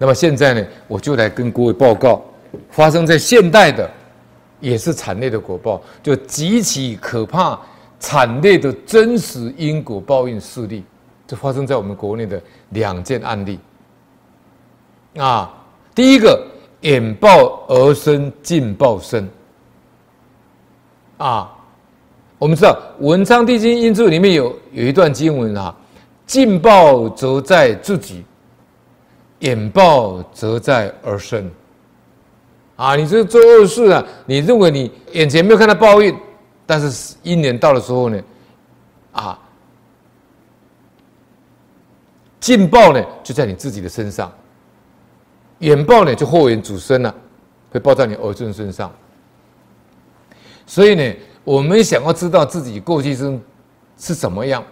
[0.00, 2.22] 那么现在呢，我就来跟各位报告，
[2.70, 3.90] 发生在现代的，
[4.60, 7.58] 也是惨烈的果报，就极其可怕、
[7.98, 10.84] 惨烈的真实因果报应事例，
[11.26, 12.40] 就发生在我们国内的
[12.70, 13.58] 两件案例。
[15.16, 15.52] 啊，
[15.96, 16.46] 第一个，
[16.82, 19.28] 眼报而生，尽报身。
[21.16, 21.52] 啊，
[22.38, 25.74] 我们知道《文昌帝君应注》里面有有一段经文啊，
[26.24, 28.24] 尽报则在自己。
[29.40, 31.48] 眼报则在而生，
[32.76, 36.16] 啊，你这做恶事啊，你认为你眼前没有看到报应，
[36.66, 38.20] 但是一年到的时候呢，
[39.12, 39.38] 啊，
[42.40, 44.32] 尽报呢就在你自己的身上，
[45.60, 47.14] 眼报呢就祸源主身了，
[47.70, 48.92] 会报在你儿孙身上。
[50.66, 53.40] 所以呢，我们想要知道自己过去生
[53.96, 54.64] 是怎么样，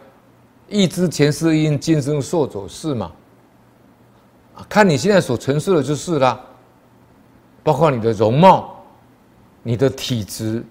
[0.68, 3.12] 一知前世因，今生受走事嘛。
[4.64, 6.40] 看你现在所承受的就是啦，
[7.62, 8.82] 包括你的容貌、
[9.62, 10.64] 你的体质、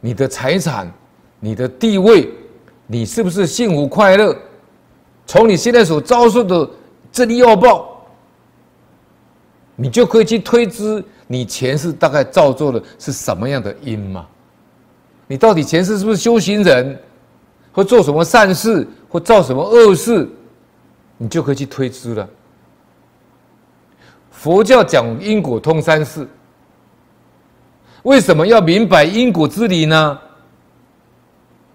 [0.00, 0.92] 你的财产、
[1.40, 2.30] 你的地位，
[2.86, 4.36] 你是不是幸福快乐？
[5.26, 6.68] 从你现在所遭受的
[7.10, 8.06] 这里恶报，
[9.74, 14.26] 你就可以去推知你前世大概造作的是什么样的因嘛？
[15.26, 17.00] 你到底前世是不是修行人，
[17.72, 20.28] 或做什么善事，或造什么恶事，
[21.16, 22.28] 你就可以去推知了。
[24.34, 26.28] 佛教讲因果通三世，
[28.02, 30.20] 为什么要明白因果之理呢？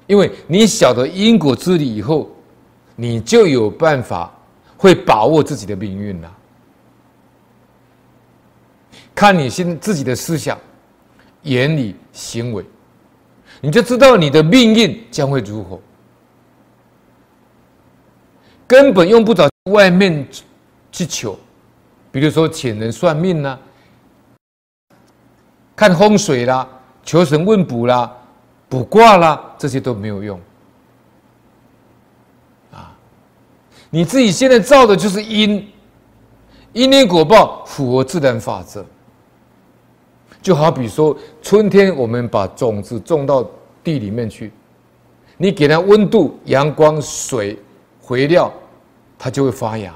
[0.05, 2.29] 因为你晓得因果之理以后，
[2.95, 4.31] 你就有办法
[4.77, 6.31] 会把握自己的命运了。
[9.15, 10.57] 看你心自己的思想、
[11.41, 12.63] 言语、行为，
[13.61, 15.79] 你就知道你的命运将会如何。
[18.67, 20.27] 根本用不着外面
[20.91, 21.37] 去求。
[22.11, 23.59] 比如说，请人算命啦、
[25.75, 26.67] 看风水啦，
[27.03, 28.11] 求神问卜啦，
[28.67, 30.39] 卜卦啦，这些都没有用。
[32.71, 32.95] 啊，
[33.89, 35.67] 你自己现在造的就是因，
[36.73, 38.85] 因缘果报符合自然法则。
[40.41, 43.45] 就好比说，春天我们把种子种到
[43.83, 44.51] 地里面去，
[45.37, 47.59] 你给它温度、阳光、水、
[47.99, 48.51] 肥料，
[49.17, 49.93] 它就会发芽。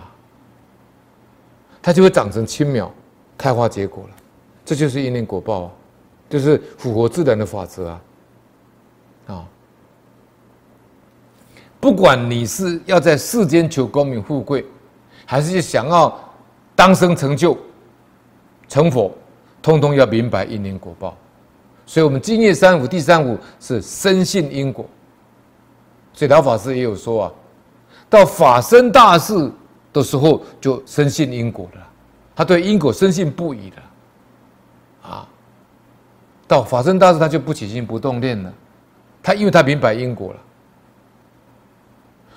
[1.86, 2.90] 它就会长成青苗，
[3.38, 4.10] 开花结果了，
[4.64, 5.72] 这就是因缘果报啊，
[6.30, 8.02] 就是符合自然的法则啊，
[9.28, 9.46] 啊，
[11.82, 14.66] 不管你是要在世间求功名富贵，
[15.26, 16.18] 还是想要
[16.74, 17.58] 当生成就
[18.70, 19.12] 成佛，
[19.62, 21.18] 通通要明白因缘果报。
[21.86, 24.86] 所以，我们今夜三五第三五是深信因果。
[26.14, 27.32] 所以老法师也有说啊，
[28.10, 29.52] 到法身大事。
[29.94, 31.88] 的时候就深信因果了，
[32.36, 33.78] 他对因果深信不疑的，
[35.08, 35.28] 啊，
[36.48, 38.52] 到法身大事他就不起心不动念了，
[39.22, 40.40] 他因为他明白因果了，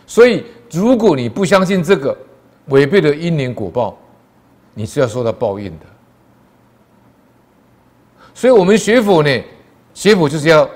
[0.07, 2.17] 所以如果你不相信这个，
[2.67, 3.97] 违背了因缘果报，
[4.75, 5.87] 你是要受到报应的。
[8.35, 9.45] 所以我们学佛呢，
[9.95, 10.69] 学佛就是要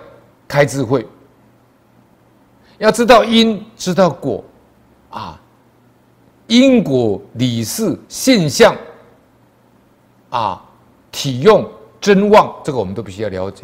[0.48, 1.06] 开智慧，
[2.78, 4.42] 要知道因，知道果，
[5.10, 5.39] 啊。
[6.50, 8.76] 因果理事现象，
[10.30, 10.60] 啊，
[11.12, 11.64] 体用
[12.00, 13.62] 真妄，这个我们都必须要了解。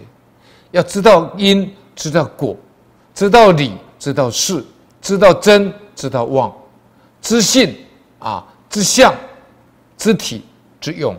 [0.70, 2.56] 要知道因，知道果，
[3.12, 4.64] 知道理，知道事，
[5.02, 6.54] 知道真，知道妄，
[7.20, 7.74] 知性
[8.20, 9.12] 啊，知相，
[9.98, 10.44] 知体，
[10.80, 11.12] 知用。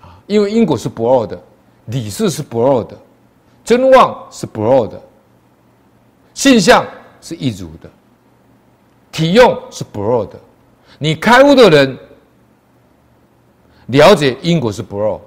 [0.00, 1.40] 啊，因为因果是不二的，
[1.86, 2.98] 理事是不二的，
[3.64, 5.00] 真妄是不二的，
[6.34, 6.84] 现象
[7.20, 7.88] 是一如的。
[9.12, 10.40] 体用是不二的，
[10.98, 11.98] 你开悟的人
[13.86, 15.20] 了解因果是不二，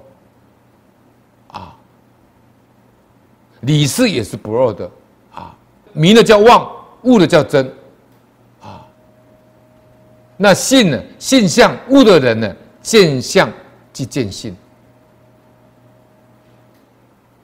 [1.48, 1.76] 啊，
[3.60, 4.90] 理事也是不二的，
[5.32, 5.56] 啊，
[5.92, 6.68] 明的叫妄，
[7.02, 7.72] 悟的叫真，
[8.60, 8.84] 啊，
[10.36, 11.00] 那性呢？
[11.20, 12.56] 性相悟的人呢？
[12.82, 13.50] 见相
[13.92, 14.56] 即见性，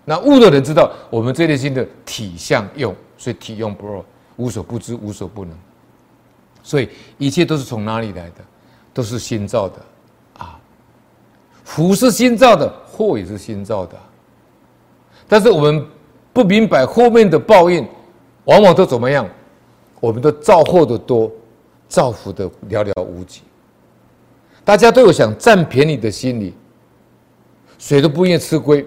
[0.04, 4.04] 那悟的人知道我们这类心的体相用，所以体用不二，
[4.36, 5.56] 无所不知，无所不能。
[6.62, 6.88] 所以
[7.18, 8.36] 一切都是从哪里来的？
[8.94, 9.76] 都是心造的，
[10.36, 10.60] 啊，
[11.64, 13.96] 福是心造的，祸也是心造的。
[15.26, 15.82] 但是我们
[16.30, 17.88] 不明白后面的报应，
[18.44, 19.26] 往往都怎么样？
[19.98, 21.32] 我们都造祸的多，
[21.88, 23.40] 造福的寥寥无几。
[24.62, 26.54] 大家都有想占便宜的心理，
[27.78, 28.86] 谁都不愿意吃亏，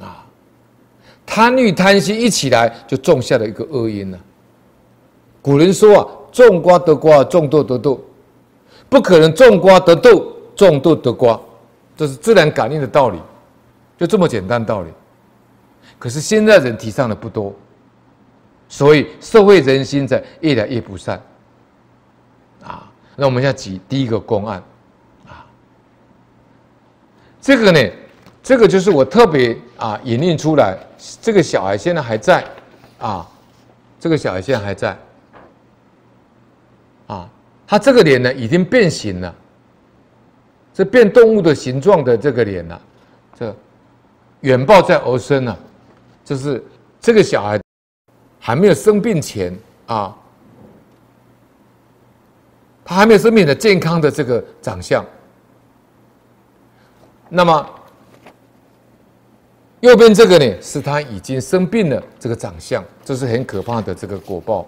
[0.00, 0.26] 啊，
[1.24, 4.18] 贪欲贪心一起来，就种下了一个恶因了。
[5.40, 6.08] 古人说啊。
[6.32, 8.00] 种瓜得瓜，种豆得豆。
[8.88, 10.26] 不可能种瓜得豆，
[10.56, 11.40] 种豆得瓜，
[11.96, 13.18] 这是自然感应的道理，
[13.96, 14.88] 就这么简单道理。
[15.98, 17.54] 可是现在人提倡的不多，
[18.68, 21.22] 所以社会人心在越来越不善。
[22.62, 24.62] 啊，那我们现在举第一个公案，
[25.26, 25.46] 啊，
[27.40, 27.90] 这个呢，
[28.42, 30.76] 这个就是我特别啊引领出来，
[31.20, 32.44] 这个小孩现在还在，
[32.98, 33.26] 啊，
[33.98, 34.96] 这个小孩现在还在，
[37.12, 37.28] 啊，
[37.66, 39.34] 他这个脸呢已经变形了，
[40.72, 42.80] 这变动物的形状的这个脸呢，
[43.38, 43.54] 这
[44.40, 45.56] 远抱在儿身呢，
[46.24, 46.64] 就是
[47.00, 47.60] 这个小孩
[48.40, 49.56] 还没有生病前
[49.86, 50.16] 啊。
[52.84, 55.04] 他还没有生命的健康的这个长相，
[57.28, 57.70] 那么
[59.80, 64.66] 右边这个呢，是他已经生病了这个长相，这是很可怕的这个果报。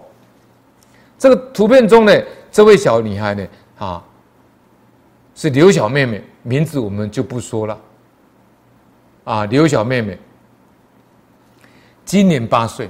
[1.17, 2.13] 这个图片中呢，
[2.51, 3.47] 这位小女孩呢，
[3.77, 4.03] 啊，
[5.33, 7.79] 是刘小妹妹，名字我们就不说了，
[9.23, 10.17] 啊，刘小妹妹，
[12.03, 12.89] 今年八岁，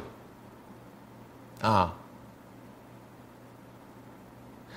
[1.62, 1.94] 啊。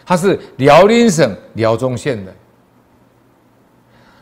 [0.07, 2.35] 她是辽宁省辽中县的，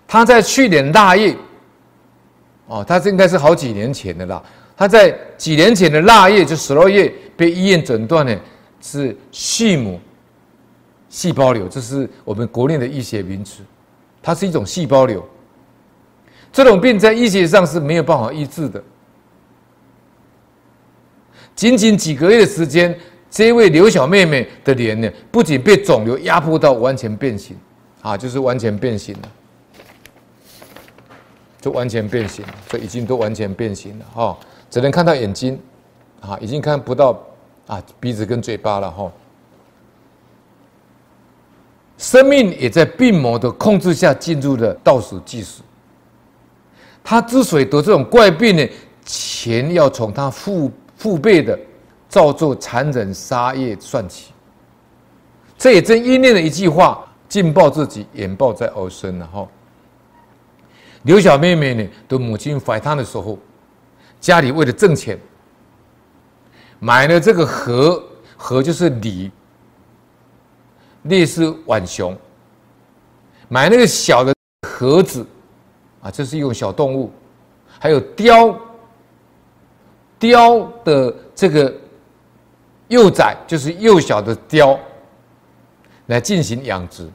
[0.05, 1.37] 她在去年腊月，
[2.67, 4.43] 哦，她这应该是好几年前的啦。
[4.76, 8.37] 她在几年前的腊月，就十二月，被医院诊断呢
[8.87, 10.00] 是细母
[11.09, 13.62] 细胞瘤，这是我们国内的医学名词。
[14.23, 15.27] 它是一种细胞瘤，
[16.53, 18.83] 这种病在医学上是没有办法医治的。
[21.55, 22.97] 仅仅几个月的时间。
[23.29, 27.55] 这位刘小妹妹的脸呢，不仅被肿瘤压迫到完全变形，
[28.00, 29.33] 啊，就是完全变形了，
[31.61, 34.38] 就完全变形，这已经都完全变形了，哈，
[34.71, 35.61] 只能看到眼睛，
[36.21, 37.21] 啊，已经看不到
[37.66, 39.10] 啊鼻子跟嘴巴了，哈，
[41.98, 45.62] 生命也在病魔的控制下进入了倒数计时。
[47.04, 48.68] 他之所以得这种怪病呢，
[49.04, 51.58] 钱要从他父父辈的。
[52.08, 54.30] 造作残忍杀业算起，
[55.58, 59.48] 这也正应验了一句话：“近报自己，远报在儿孙。”然后，
[61.02, 63.36] 刘小妹妹呢，的母亲怀胎的时候，
[64.20, 65.18] 家里为了挣钱，
[66.78, 68.02] 买了这个盒，
[68.37, 69.31] 盒就是鲤，
[71.05, 72.17] 类似浣熊，
[73.49, 74.34] 买那个小的
[74.69, 75.26] 盒子，
[76.00, 77.12] 啊，这是一种小动物，
[77.78, 78.56] 还有雕，
[80.19, 81.73] 雕的这个。
[82.88, 84.78] 幼崽就是幼小的雕，
[86.06, 87.11] 来进行养殖，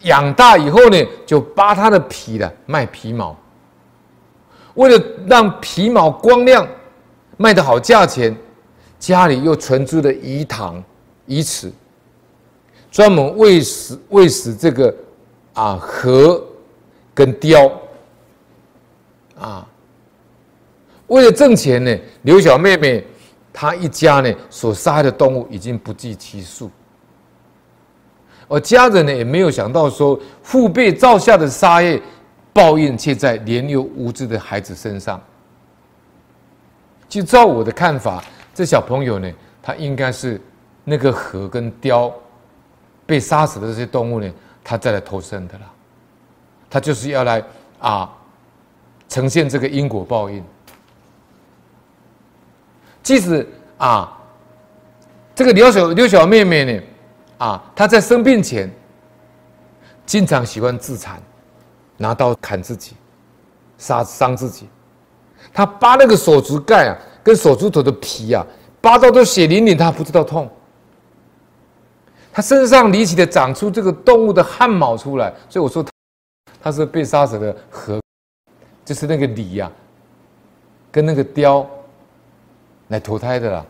[0.00, 3.36] 养大以后呢，就扒它的皮了，卖皮毛。
[4.74, 6.66] 为了让皮毛光亮，
[7.36, 8.36] 卖得好价钱，
[9.04, 10.82] 家里又存置了鱼塘、
[11.26, 11.70] 鱼池，
[12.90, 14.94] 专门为食为食这个
[15.52, 16.42] 啊河
[17.12, 17.70] 跟雕
[19.38, 19.68] 啊。
[21.08, 23.04] 为了挣钱呢，刘小妹妹。
[23.56, 26.68] 她一家呢，所杀的动物已经不计其数，
[28.48, 32.02] 而家人呢也没有想到说，父辈造下的杀业，
[32.52, 35.22] 报应却在年幼无知的孩子身上。
[37.08, 38.24] 就照我的看法，
[38.54, 39.30] 这小朋友呢，
[39.60, 40.40] 他应该是
[40.84, 42.14] 那个河跟雕
[43.04, 44.32] 被杀死的这些动物呢，
[44.62, 45.70] 他再来投生的了，
[46.70, 47.42] 他就是要来
[47.80, 48.10] 啊，
[49.08, 50.42] 呈现这个因果报应。
[53.02, 53.46] 即使
[53.76, 54.18] 啊，
[55.34, 56.82] 这个刘小刘小妹妹呢，
[57.36, 58.70] 啊，她在生病前，
[60.06, 61.20] 经常喜欢自残，
[61.98, 62.96] 拿刀砍自己，
[63.76, 64.68] 杀伤自己。
[65.52, 68.46] 她扒那个手指盖啊，跟手指头的皮啊，
[68.80, 70.48] 扒到都血淋淋，他不知道痛。
[72.32, 75.84] 他身上离奇的长出这个动物的汗毛出来，所以我说
[76.62, 78.00] 他，是被杀死的河，
[78.84, 79.72] 就是那个鲤呀、啊，
[80.92, 81.68] 跟那个雕。
[82.88, 83.64] 来投胎的啦，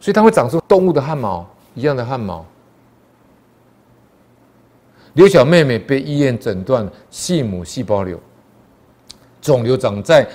[0.00, 2.44] 所以它会长出动物的汗毛一样的汗毛。
[5.12, 8.18] 刘小妹妹被医院诊断畜母细胞瘤，
[9.42, 10.26] 肿瘤长在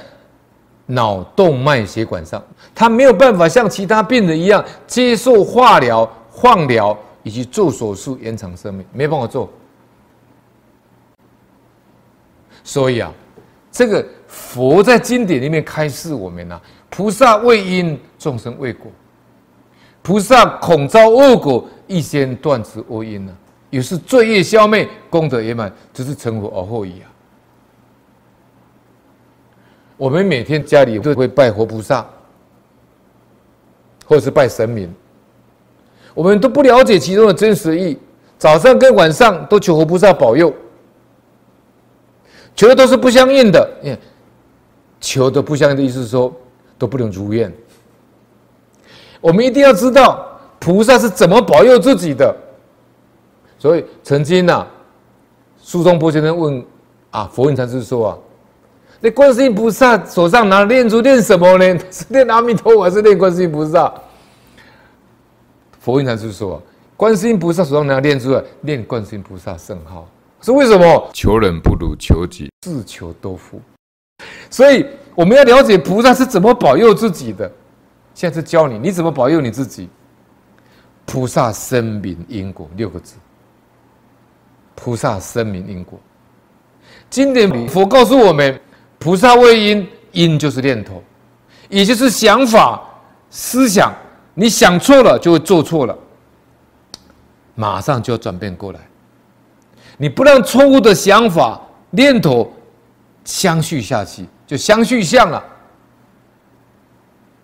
[0.94, 2.44] 脑动脉血管上，
[2.76, 9.50] 他没有办法像其他病人一样接受化疗、放疗以及做手术延长生命，没办法做。
[12.64, 13.12] 所以啊，
[13.72, 16.62] 这个佛在经典里面开示我们啊。
[16.90, 18.92] 菩萨畏因，众生畏果。
[20.02, 23.34] 菩萨恐遭恶果，预先断除恶因呢，
[23.70, 27.11] 也是罪业消灭，功德圆满，只是成佛而后已啊。
[30.02, 32.04] 我们每天家里都会拜活菩萨，
[34.04, 34.92] 或是拜神明，
[36.16, 37.96] 我们都不了解其中的真实意，
[38.36, 40.52] 早上跟晚上都求佛菩萨保佑，
[42.56, 44.00] 求的都是不相应的。
[45.00, 46.34] 求的不相应的意思是说
[46.80, 47.54] 都不能如愿。
[49.20, 50.28] 我们一定要知道
[50.58, 52.36] 菩萨是怎么保佑自己的。
[53.60, 54.68] 所以曾经呐、啊，
[55.60, 56.66] 苏东坡先生问
[57.12, 58.18] 啊，佛印禅师说啊，
[59.02, 61.80] 那观世音菩萨手上拿的念珠念什么呢？
[61.92, 63.92] 是念阿弥陀佛还是念观世音菩萨？
[65.80, 66.62] 佛印禅师说啊。
[66.96, 70.08] 观世音菩萨手上拿念珠啊，念观世音菩萨圣号，
[70.40, 71.10] 是为什么？
[71.14, 73.60] 求人不如求己，自求多福。
[74.52, 77.52] 所以我们要了解菩萨是怎么保佑自己的。
[78.14, 79.90] 现在是教你，你怎么保佑你自己？
[81.08, 83.16] 菩萨深明因果六个字。
[84.76, 86.00] 菩萨深明因果，
[87.10, 88.62] 经典里佛告诉我们，
[89.02, 91.04] 菩萨为因，因就是念头，
[91.70, 92.80] 也就是想法、
[93.32, 93.92] 思想。
[94.36, 95.98] 你想错了，就会做错了。
[97.56, 98.80] 马上就要转变过来，
[99.98, 102.54] 你不让错误的想法、念头
[103.26, 105.44] 相续下去，就相续相了。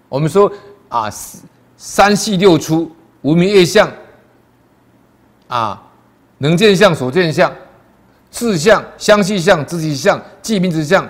[0.07, 0.51] 我们说
[0.89, 1.09] 啊，
[1.75, 2.89] 三系六出，
[3.23, 3.91] 无明业相，
[5.47, 5.81] 啊，
[6.37, 7.51] 能见相、所见相、
[8.29, 11.07] 自相、相续相、自续相、寂名之相、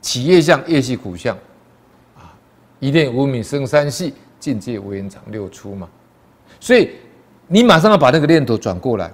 [0.00, 1.36] 企业相、业系苦相，
[2.16, 2.32] 啊，
[2.78, 5.88] 一念无明生三系，境界无延长六出嘛，
[6.58, 6.90] 所以。
[7.52, 9.10] 你马上要把那个念头转过来，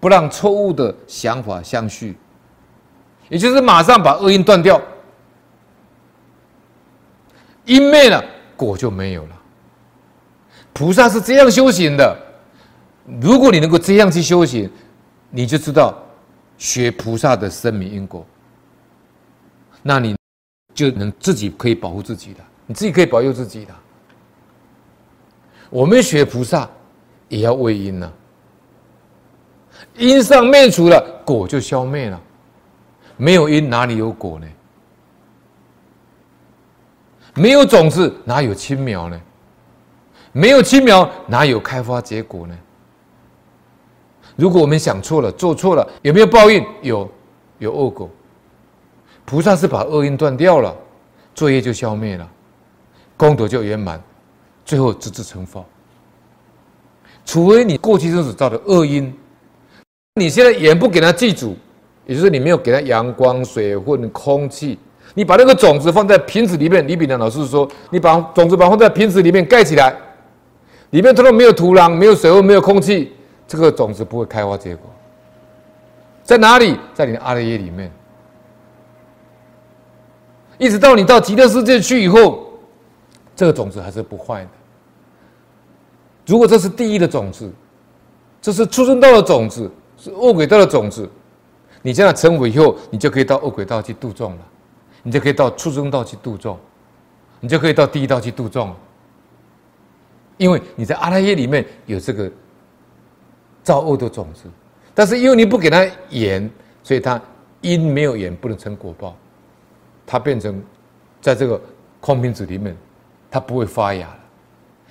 [0.00, 2.14] 不让错误的想法相续，
[3.30, 4.78] 也就是马上把恶因断掉，
[7.64, 8.22] 因灭了，
[8.54, 9.42] 果就没有了。
[10.74, 12.14] 菩萨是这样修行的，
[13.18, 14.70] 如果你能够这样去修行，
[15.30, 15.96] 你就知道
[16.58, 18.26] 学菩萨的生明因果，
[19.82, 20.14] 那你
[20.80, 23.74] 就能自己可以保护自己的，你自己可以保佑自己的。
[25.68, 26.68] 我们学菩萨。
[27.30, 28.12] 也要为因呐、啊，
[29.96, 32.20] 因上灭除了，果就消灭了。
[33.16, 34.46] 没有因，哪里有果呢？
[37.36, 39.20] 没有种子，哪有青苗呢？
[40.32, 42.58] 没有青苗，哪有开花结果呢？
[44.34, 46.66] 如果我们想错了，做错了，有没有报应？
[46.82, 47.08] 有，
[47.60, 48.10] 有恶果。
[49.30, 50.74] 菩萨是把恶因断掉了，
[51.36, 52.28] 罪业就消灭了，
[53.16, 54.02] 功德就圆满，
[54.64, 55.64] 最后直至成佛。
[57.24, 59.16] 除非你过去生所造的恶因，
[60.16, 61.56] 你现在也不给他记住，
[62.06, 64.76] 也就是你没有给他阳光、水分、空气，
[65.14, 66.84] 你把那个种子放在瓶子里面。
[66.88, 69.94] 李炳南老师说，你把种子把它放在瓶子里面盖起来，
[70.90, 73.12] 里面通通没有土壤、没有水分、没有空气，
[73.46, 74.90] 这个种子不会开花结果。
[76.24, 76.76] 在哪里？
[76.92, 77.88] 在你的阿赖耶里面，
[80.60, 82.52] 一直到你到极乐世界去以后，
[83.34, 84.50] 这个种子还是不坏的。
[86.26, 87.50] 如果这是第一的种子，
[88.42, 91.08] 这是出生道的种子，是恶鬼道的种子，
[91.80, 94.38] 你这样成佛以后，你就可以到恶鬼道去度众了，
[95.02, 96.58] 你就可以到出生道去度众，
[97.40, 98.70] 你就可以到地狱道去度众，
[100.36, 102.30] 因为你在阿赖耶里面有这个
[103.62, 104.42] 造恶的种子，
[104.94, 106.50] 但是因为你不给他缘，
[106.82, 107.18] 所以他
[107.62, 109.16] 因没有缘不能成果报，
[110.10, 110.60] 它变成
[111.20, 111.60] 在这个
[112.00, 112.76] 空瓶子里面，
[113.30, 114.08] 它不会发芽。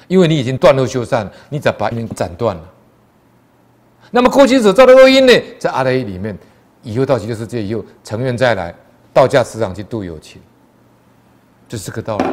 [0.08, 2.64] 因为你已经断恶修善，你只要把因斩断了。
[4.12, 6.38] 那么过去所造的恶因呢，在阿赖耶里面，
[6.84, 8.74] 以后到极乐世界以后，成愿再来
[9.14, 10.42] 道驾慈航去度有情，
[11.68, 12.26] 这是个道理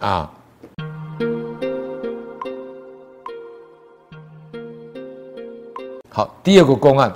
[0.00, 0.32] 啊。
[6.10, 7.14] 好，第二个公案，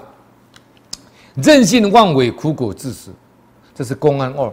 [1.34, 3.10] 任性妄为，苦果自食，
[3.74, 4.52] 这是公案二。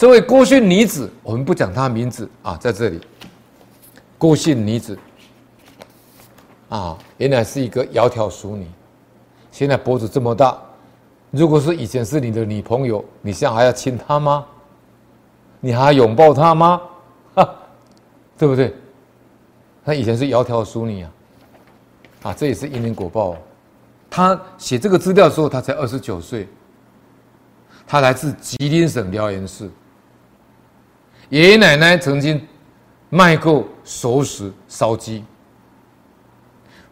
[0.00, 2.98] 这位郭姓女子，我们不讲她名字啊，在这里。
[4.16, 4.98] 郭姓女子，
[6.70, 8.66] 啊，原来是一个窈窕淑女，
[9.52, 10.58] 现在脖子这么大，
[11.30, 14.46] 如果是以前是你的女朋友，你现在还要亲她吗？
[15.60, 16.80] 你还要拥抱她吗？
[17.34, 17.54] 哈，
[18.38, 18.74] 对不对？
[19.84, 21.12] 她以前是窈窕淑女啊，
[22.22, 23.36] 啊，这也是因缘果报。
[24.08, 26.48] 她写这个资料的时候，她才二十九岁，
[27.86, 29.70] 她来自吉林省辽源市，
[31.30, 32.40] 爷爷奶奶曾经。
[33.12, 35.24] 卖过熟食烧鸡，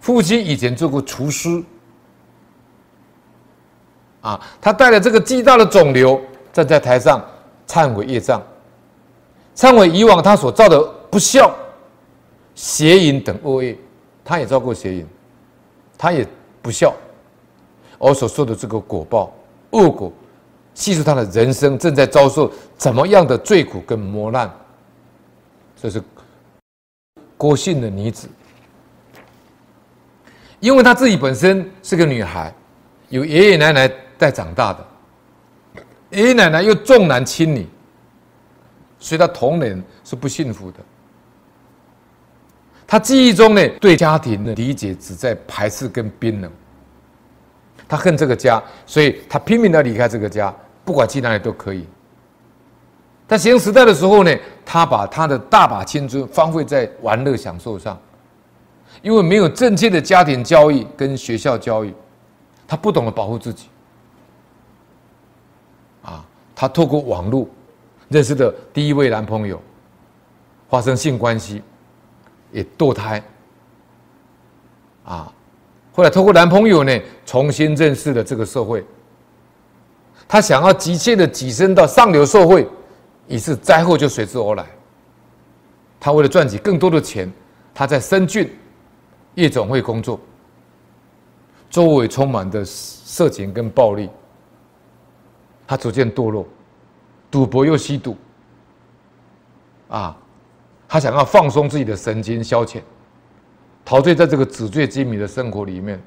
[0.01, 1.63] 父亲以前做过厨师，
[4.21, 6.21] 啊，他带了这个巨大的肿瘤
[6.53, 7.25] 站在台上
[7.69, 8.43] 忏悔业障，
[9.55, 11.55] 忏悔以往他所造的不孝、
[12.57, 13.79] 邪淫等恶业，
[14.25, 15.07] 他也造过邪淫，
[15.97, 16.27] 他也
[16.61, 16.93] 不孝，
[18.01, 19.33] 而所受的这个果报
[19.71, 20.13] 恶果，
[20.79, 24.49] 记述他的人生正在遭受怎么样的罪苦跟磨难。
[25.77, 26.01] 这是
[27.37, 28.29] 郭姓的女子，
[30.61, 32.55] 因为她自己本身是个女孩，
[33.09, 34.87] 有爷爷奶奶带长大的，
[36.11, 37.67] 爷爷奶奶又重男轻女，
[39.01, 40.79] 所以她童年是不幸福的。
[42.87, 46.51] 她记忆中呢，对家庭的理解只在排斥跟冰冷。
[47.89, 50.55] 她恨这个家，所以她拼命的离开这个家，
[50.89, 51.87] 不管去哪里都可以。
[53.27, 58.01] 在学生时代的时候呢，她把她的大把青春荒废在玩乐享受上。
[59.03, 61.93] 因为没有正确的家庭教育跟学校教育，
[62.67, 63.67] 他不懂得保护自己。
[66.03, 66.25] 啊，
[66.57, 67.47] 他透过网络
[68.09, 69.61] 认识的第一位男朋友，
[70.71, 71.63] 发生性关系，
[72.51, 73.23] 也堕胎。
[75.05, 75.31] 啊，
[75.93, 78.83] 后来透过男朋友呢，重新认识了这个社会。
[80.29, 82.69] 他想要急切的跻身到上流社会，
[83.27, 84.67] 于是灾祸就随之而来。
[85.99, 87.33] 他为了赚取更多的钱，
[87.75, 88.49] 他在深圳。
[89.35, 90.19] 夜总会工作，
[91.71, 94.11] 周围充满的色情跟暴力，
[95.65, 96.45] 他逐渐堕落，
[97.31, 98.17] 赌博又吸毒，
[99.87, 100.17] 啊，
[100.89, 102.81] 他想要放松自己的神经消遣，
[103.85, 106.03] 陶醉在这个纸醉金迷的生活里面，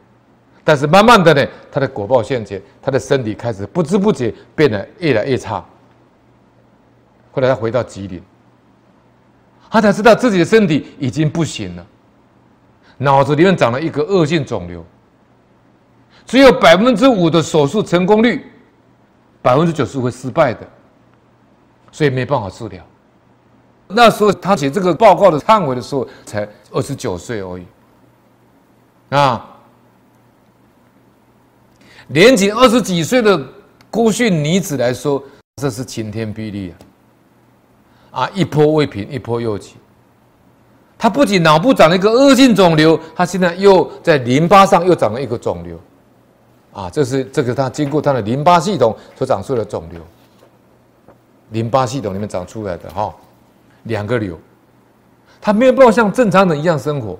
[0.63, 5.63] 但是慢慢的呢，他的果报现前，他的身体开始不知不觉变得越来越差。
[7.31, 8.21] 后来他回到吉林，
[9.69, 11.85] 他才知道自己的身体已经不行了。
[12.97, 14.85] 脑子里面长了一个恶性肿瘤，
[16.25, 18.45] 只有百分之五的手术成功率，
[19.41, 20.67] 百分之九十会失败的，
[21.91, 22.83] 所以没办法治疗。
[23.87, 27.65] 那时候他写这个报告的范围的时候，才二十九岁而已。
[29.09, 29.50] 啊，
[32.13, 33.41] 年仅二十几岁的
[33.89, 35.23] 孤迅女子来说，
[35.61, 36.73] 这是晴天霹雳
[38.11, 38.23] 啊！
[38.23, 39.77] 啊，一波未平，一波又起。
[40.97, 45.79] 他不仅脑部长了一个恶性肿瘤，他现在又在淋巴上又长了一个肿瘤，
[46.73, 50.01] 啊，这是这个他经过他的淋巴系统所长出的肿瘤，
[51.51, 53.15] 淋巴系统里面长出来的哈，
[53.83, 54.37] 两个瘤，
[55.39, 57.17] 他没有办法像正常人一样生活。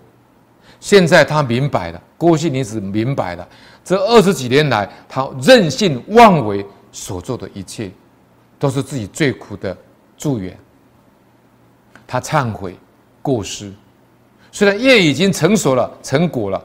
[0.80, 3.48] 现在他明白了，郭姓女子明白了，
[3.84, 7.92] 这二十几年来他任性妄为所做的一切，
[8.58, 9.76] 都是自己最苦的
[10.18, 10.58] 助缘。
[12.08, 12.78] 他忏悔。
[13.24, 13.72] 过失，
[14.52, 16.60] 虽然业已经成熟了、成果了，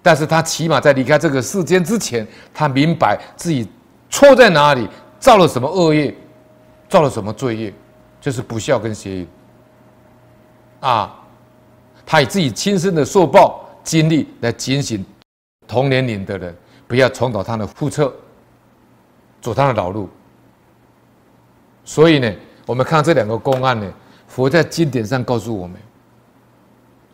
[0.00, 3.68] 但是他起码在离开这个世间之前，他明白自己
[4.08, 6.14] 错在哪里，造了什么恶业，
[6.88, 7.74] 造了什么罪业，
[8.22, 9.28] 就是不孝跟邪淫。
[10.80, 11.14] 啊，
[12.06, 15.04] 他以自己亲身的受报经历来警醒
[15.70, 16.52] 同年龄的人，
[16.88, 18.12] 不要重蹈他的覆辙，
[19.40, 20.10] 走他的老路。
[21.84, 22.28] 所以呢，
[22.66, 23.92] 我们看这两个公案呢。
[24.26, 25.76] 佛在经典上告诉我们：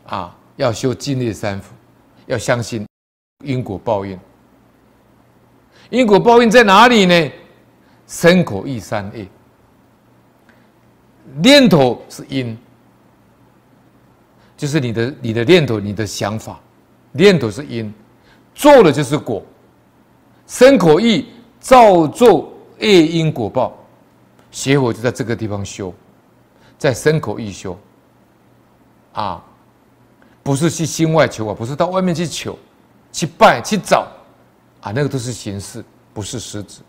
[0.06, 1.74] 啊，要修净业三福，
[2.26, 2.86] 要相信
[3.44, 4.18] 因果报应。
[5.88, 7.30] 因果报应在哪里呢？
[8.06, 9.26] 身口意三业。
[11.42, 12.56] 念头是因，
[14.56, 16.60] 就是你的你的念头、你的想法，
[17.12, 17.92] 念头是因，
[18.56, 19.40] 做了就是果。
[20.48, 21.28] 身口意
[21.60, 23.76] 造作业因果报，
[24.50, 25.94] 邪火就在这个地方修。
[26.78, 27.74] 在身口意修，
[29.14, 29.42] 啊，
[30.42, 32.56] 不是去心外求啊，不是到外面去求、
[33.10, 34.06] 去拜、去找，
[34.82, 36.82] 啊，那个都是形式，不是实质。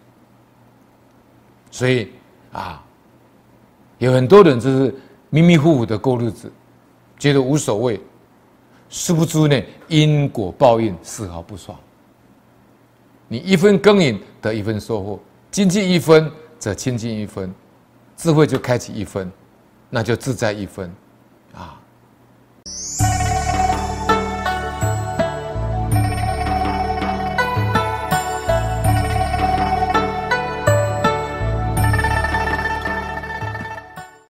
[1.72, 2.12] 所以
[2.52, 2.84] 啊，
[3.98, 4.94] 有很多人就是
[5.30, 6.52] 迷迷糊糊的过日子，
[7.18, 8.00] 觉得无所谓，
[8.90, 11.78] 殊不知呢，因果报应丝毫不爽。
[13.28, 15.20] 你一分耕耘得一分收获，
[15.52, 17.54] 精进一分则清净一分，
[18.16, 19.32] 智慧就开启一分。
[19.90, 20.94] 那就自在一分。